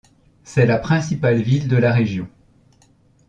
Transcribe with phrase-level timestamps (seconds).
[0.43, 2.27] C'est la principale ville de la région.